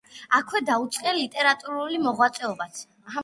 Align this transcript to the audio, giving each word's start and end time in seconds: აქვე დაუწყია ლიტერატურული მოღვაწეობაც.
აქვე 0.37 0.61
დაუწყია 0.69 1.13
ლიტერატურული 1.17 2.01
მოღვაწეობაც. 2.07 2.81